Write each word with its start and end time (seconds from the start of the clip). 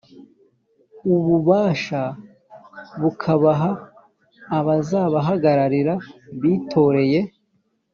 ububasha 1.13 2.01
bakabuha 3.01 3.69
abazabahagararira 4.57 5.93
bitoreye. 6.41 7.19